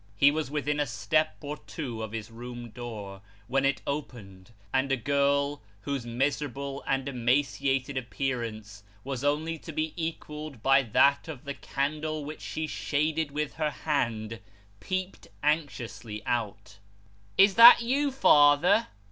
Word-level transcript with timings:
He 0.17 0.31
was 0.31 0.49
within 0.49 0.79
a 0.79 0.87
step 0.87 1.37
or 1.41 1.57
two 1.57 2.01
of 2.01 2.11
his 2.11 2.31
room 2.31 2.71
door, 2.71 3.21
when 3.45 3.65
it 3.65 3.83
opened, 3.85 4.49
and 4.73 4.91
a 4.91 4.97
girl, 4.97 5.61
whose 5.81 6.07
miserable 6.07 6.83
and 6.87 7.07
emaciated 7.07 7.97
appearance 7.97 8.83
was 9.03 9.23
only 9.23 9.59
to 9.59 9.71
be 9.71 9.93
equalled 9.95 10.63
by 10.63 10.81
that 10.81 11.27
of 11.27 11.43
the 11.45 11.53
candle 11.53 12.25
which 12.25 12.41
she 12.41 12.65
shaded 12.65 13.29
with 13.29 13.53
her 13.57 13.69
hand, 13.69 14.39
peeped 14.79 15.27
anxiously 15.43 16.25
out." 16.25 16.79
Is 17.37 17.53
that 17.53 17.83
you, 17.83 18.11
father 18.11 18.87